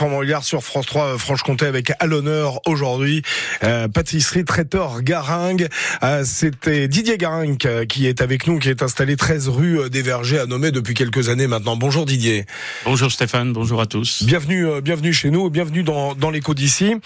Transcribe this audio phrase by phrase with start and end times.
[0.00, 3.22] Montbéliard sur France 3 euh, Franche-Comté avec à l'honneur aujourd'hui
[3.62, 5.68] euh, pâtisserie traiteur Garingue.
[6.02, 9.88] Euh, C'était Didier Garingue euh, qui est avec nous, qui est installé 13 rue euh,
[9.88, 11.76] des Vergers à nommer depuis quelques années maintenant.
[11.76, 12.44] Bonjour Didier.
[12.84, 14.24] Bonjour Stéphane, bonjour à tous.
[14.24, 16.96] Bienvenue, euh, bienvenue chez nous, bienvenue dans, dans l'écho d'ici.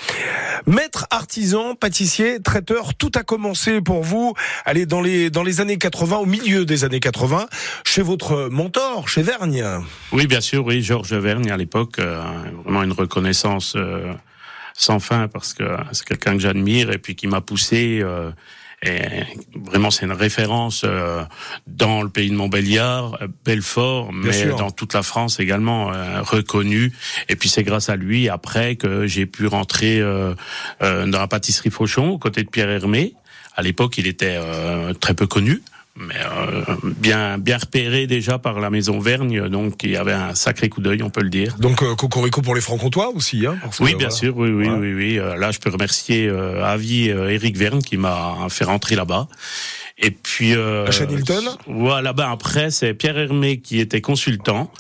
[0.67, 4.33] Maître artisan, pâtissier, traiteur, tout a commencé pour vous.
[4.65, 7.49] Allez dans les dans les années 80, au milieu des années 80,
[7.85, 9.63] chez votre mentor, chez Vergne.
[10.11, 12.23] Oui, bien sûr, oui, Georges Vergne à l'époque, euh,
[12.79, 14.13] vraiment une reconnaissance euh,
[14.75, 18.01] sans fin parce que c'est quelqu'un que j'admire et puis qui m'a poussé.
[18.03, 18.31] euh,
[18.81, 19.25] et
[19.57, 21.25] vraiment, c'est une référence euh,
[21.67, 24.55] dans le pays de Montbéliard, Belfort, mais sûr.
[24.57, 26.93] dans toute la France également euh, reconnu.
[27.29, 30.33] Et puis c'est grâce à lui après que j'ai pu rentrer euh,
[30.81, 33.15] euh, dans la pâtisserie Fauchon aux côtés de Pierre Hermé.
[33.57, 35.61] À l'époque, il était euh, très peu connu.
[36.01, 40.35] Mais euh, bien bien repéré déjà par la maison Vergne, donc il y avait un
[40.35, 41.57] sacré coup d'œil, on peut le dire.
[41.59, 43.47] Donc euh, cocorico pour les francs-comtois aussi.
[43.47, 44.11] Hein, parce que, Oui, bien voilà.
[44.11, 44.79] sûr, oui, oui, Voilà.
[44.81, 45.19] oui, oui.
[45.19, 48.95] Euh, là, je peux remercier euh, à vie euh, Eric Verne qui m'a fait rentrer
[48.95, 49.27] là-bas.
[50.01, 50.87] Et puis euh,
[51.67, 54.73] Voilà, ben après c'est Pierre Hermé qui était consultant,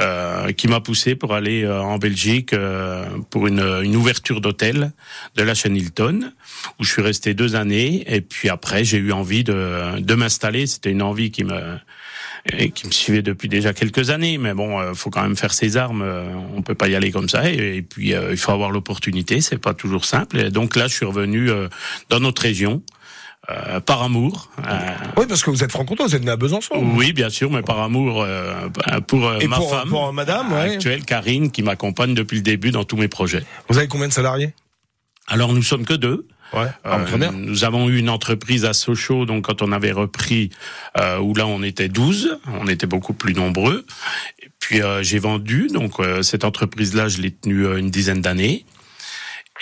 [0.00, 4.92] euh, qui m'a poussé pour aller euh, en Belgique euh, pour une, une ouverture d'hôtel
[5.36, 6.30] de la Chenilton
[6.78, 8.04] où je suis resté deux années.
[8.14, 10.66] Et puis après j'ai eu envie de, de m'installer.
[10.66, 11.78] C'était une envie qui me
[12.74, 15.76] qui me suivait depuis déjà quelques années, mais bon, euh, faut quand même faire ses
[15.76, 16.02] armes.
[16.02, 17.50] euh, on peut pas y aller comme ça.
[17.50, 19.40] Et, et puis, euh, il faut avoir l'opportunité.
[19.40, 20.38] C'est pas toujours simple.
[20.38, 21.68] Et donc là, je suis revenu euh,
[22.08, 22.82] dans notre région
[23.50, 24.50] euh, par amour.
[24.58, 24.78] Euh,
[25.16, 26.74] Oui, parce que vous êtes franc-comtois, vous êtes né à Besançon.
[26.96, 28.68] oui, bien sûr, mais par amour euh,
[29.06, 30.74] pour euh, Et ma pour, femme pour madame, ouais.
[30.74, 33.44] actuelle, Karine, qui m'accompagne depuis le début dans tous mes projets.
[33.68, 34.52] Vous avez combien de salariés?
[35.28, 36.26] Alors, nous sommes que deux.
[36.52, 36.68] Ouais.
[36.84, 37.32] Ah, Euh, bien.
[37.32, 40.50] nous avons eu une entreprise à Sochaux, donc quand on avait repris,
[40.96, 43.84] euh, où là on était 12, on était beaucoup plus nombreux.
[44.40, 48.20] Et puis euh, j'ai vendu, donc euh, cette entreprise-là, je l'ai tenue euh, une dizaine
[48.20, 48.64] d'années.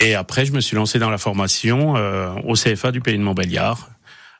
[0.01, 3.23] Et après, je me suis lancé dans la formation euh, au CFA du pays de
[3.23, 3.91] Montbéliard.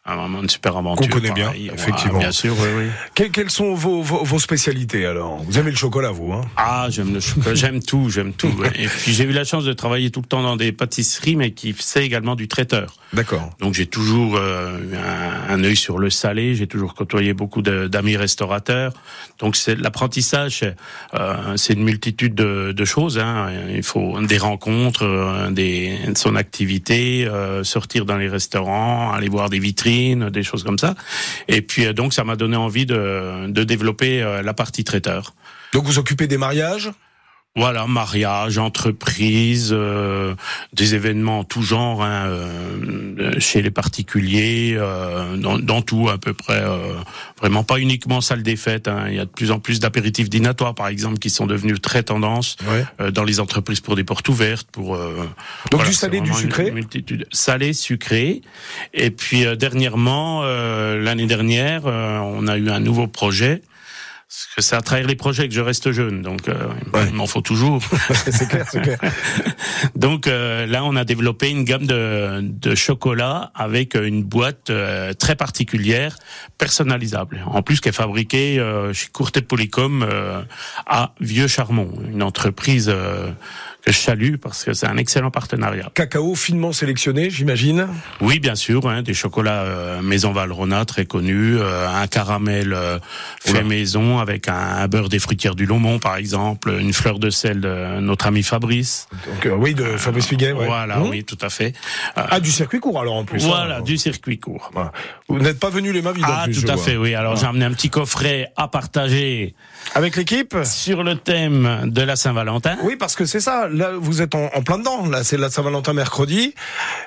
[0.07, 1.07] Un moment une super aventure.
[1.09, 1.71] Qu'on connaît bien, pareil.
[1.73, 2.19] Effectivement.
[2.19, 2.85] bien sûr, oui, oui.
[3.15, 5.39] Que- quelles sont vos, vos, vos spécialités alors?
[5.45, 6.43] Vous aimez le chocolat, vous hein?
[6.59, 8.53] Ah, j'aime le chocolat, j'aime tout, j'aime tout.
[8.79, 11.53] Et puis j'ai eu la chance de travailler tout le temps dans des pâtisseries, mais
[11.53, 12.97] qui faisaient également du traiteur.
[13.15, 13.49] D'accord.
[13.61, 17.63] Donc j'ai toujours euh, eu un, un œil sur le salé, j'ai toujours côtoyé beaucoup
[17.63, 18.93] de- d'amis restaurateurs.
[19.39, 20.77] Donc c'est l'apprentissage, c'est,
[21.15, 23.19] euh, c'est une multitude de, de choses.
[23.19, 23.49] Hein.
[23.75, 29.49] Il faut des rencontres, euh, des, son activité, euh, sortir dans les restaurants, aller voir
[29.49, 29.94] des vitrines,
[30.31, 30.95] des choses comme ça.
[31.49, 35.35] Et puis euh, donc ça m'a donné envie de, de développer euh, la partie traiteur.
[35.73, 36.91] Donc vous occupez des mariages?
[37.57, 40.35] Voilà, mariage, entreprise, euh,
[40.73, 46.19] des événements en tout genre, hein, euh, chez les particuliers, euh, dans, dans tout à
[46.19, 46.61] peu près.
[46.61, 46.95] euh,
[47.41, 48.89] vraiment pas uniquement salle des fêtes.
[48.89, 49.05] hein.
[49.09, 52.03] Il y a de plus en plus d'apéritifs dînatoires, par exemple, qui sont devenus très
[52.03, 52.85] tendance Ouais.
[53.01, 55.15] euh, dans les entreprises pour des portes ouvertes, pour euh,
[55.71, 57.29] Donc voilà, du salé, du une sucré multitude.
[57.31, 58.43] Salé, sucré.
[58.95, 63.63] Et puis euh, dernièrement, euh, l'année dernière, euh, on a eu un nouveau projet.
[64.35, 66.55] Parce que c'est à travers les projets que je reste jeune, donc euh,
[66.93, 67.07] Ouais.
[67.09, 67.81] il m'en faut toujours.
[68.31, 68.99] C'est clair, c'est clair.
[69.97, 75.13] donc euh, là, on a développé une gamme de, de chocolat avec une boîte euh,
[75.13, 76.17] très particulière,
[76.59, 77.43] personnalisable.
[77.47, 80.43] En plus, qui est fabriquée euh, chez Courtet Polycom euh,
[80.87, 83.31] à Vieux-Charmont, une entreprise euh,
[83.85, 85.91] que je salue parce que c'est un excellent partenariat.
[85.95, 87.87] Cacao finement sélectionné, j'imagine.
[88.21, 92.99] Oui, bien sûr, hein, des chocolats euh, Maison Valrhona très connus, euh, un caramel euh,
[93.45, 97.29] fait maison avec un, un beurre des fruitières du Lomont par exemple, une fleur de
[97.31, 99.07] sel de notre ami Fabrice.
[99.27, 100.53] Donc euh, oui, de Fabrice Figuet.
[100.53, 100.67] ouais.
[100.67, 101.09] Voilà, Mmh.
[101.11, 101.75] oui, tout à fait.
[102.17, 103.45] Euh, Ah, du circuit court alors en plus.
[103.45, 103.83] voilà, hein.
[103.83, 104.71] du circuit court.
[104.73, 104.93] Voilà.
[105.29, 106.85] Vous n'êtes pas venu les mains vides Ah, plus, tout à vois.
[106.85, 107.15] fait, oui.
[107.15, 107.41] Alors Voilà.
[107.41, 109.55] j'ai amené un petit coffret à partager
[109.95, 110.57] Avec l'équipe?
[110.65, 112.77] sur le thème de la Saint-Valentin.
[112.83, 113.69] Oui, parce que c'est ça.
[113.75, 115.07] Là, vous êtes en, en plein dedans.
[115.07, 116.55] Là, c'est la Saint-Valentin mercredi.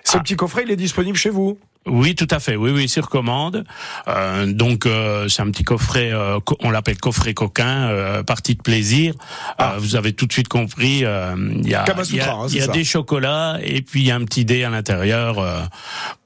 [0.03, 0.21] Ce Ah.
[0.21, 1.57] petit coffret, il est disponible chez vous?
[1.89, 2.57] Oui, tout à fait.
[2.57, 3.63] Oui, oui, sur commande.
[4.09, 8.61] Euh, donc euh, c'est un petit coffret, euh, on l'appelle coffret coquin, euh, partie de
[8.61, 9.13] plaisir.
[9.57, 9.75] Ah.
[9.75, 11.05] Euh, vous avez tout de suite compris.
[11.05, 12.71] euh, Il y a, y a, hein, y a ça.
[12.73, 15.61] des chocolats et puis il y a un petit dé à l'intérieur euh,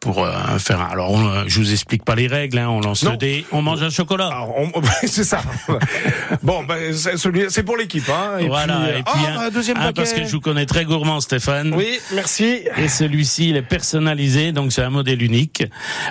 [0.02, 0.82] pour euh, faire.
[0.82, 2.58] un- Alors on, euh, je vous explique pas les règles.
[2.58, 3.12] Hein, on lance Non.
[3.12, 4.46] le dé, on mange un chocolat.
[4.58, 4.70] On-
[5.06, 5.42] c'est ça.
[6.44, 8.38] bon, ben, c'est celui- c'est pour l'équipe, hein.
[8.40, 8.78] Et voilà.
[8.78, 9.94] puis, euh, et puis ah, un- un deuxième un, paquet.
[9.94, 11.74] parce que je vous connais très gourmand, Stéphane.
[11.76, 12.62] Oui, merci.
[12.78, 15.64] Et celui-ci, il est personnalisé, donc c'est un modèle unique.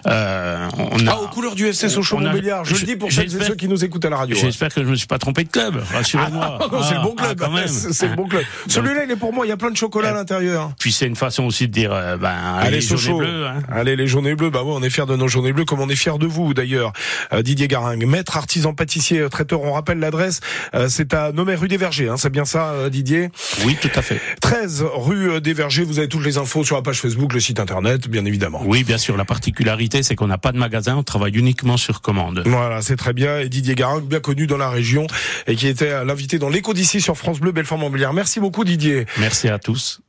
[0.06, 2.64] Euh, on a, Ah, aux couleurs du FC Sochaux on a- Montbéliard.
[2.64, 4.36] Je le dis pour celles et ceux qui nous écoutent à la radio.
[4.36, 4.40] hein.
[4.40, 5.82] J'espère que je me suis pas trompé de club.
[5.92, 6.58] Rassurez-moi.
[6.60, 7.38] Ah, non, c'est le bon Ah, club.
[7.40, 7.66] quand même.
[7.66, 8.44] c'est le bon club.
[8.68, 9.44] Celui-là, il est pour moi.
[9.46, 10.70] Il y a plein de chocolat à l'intérieur.
[10.78, 13.18] Puis c'est une façon aussi de dire, euh, ben, allez, Sochaux.
[13.18, 13.46] bleu.
[13.48, 13.62] Hein.
[13.80, 15.88] Allez, les journées bleues, bah ouais, on est fiers de nos journées bleues, comme on
[15.88, 16.92] est fiers de vous d'ailleurs,
[17.32, 18.04] euh, Didier Garingue.
[18.04, 20.40] Maître, artisan, pâtissier, traiteur, on rappelle l'adresse,
[20.88, 23.30] c'est à Nomé rue des Vergers, hein, c'est bien ça, Didier?
[23.64, 24.20] Oui, tout à fait.
[24.42, 27.58] 13 rue des Vergers, vous avez toutes les infos sur la page Facebook, le site
[27.58, 28.60] internet, bien évidemment.
[28.66, 32.02] Oui, bien sûr, la particularité, c'est qu'on n'a pas de magasin, on travaille uniquement sur
[32.02, 32.42] commande.
[32.44, 35.06] Voilà, c'est très bien, et Didier Garingue, bien connu dans la région,
[35.46, 38.12] et qui était l'invité dans l'écho d'ici sur France Bleu, Belfort Montbéliard.
[38.12, 39.06] Merci beaucoup, Didier.
[39.18, 40.02] Merci à tous.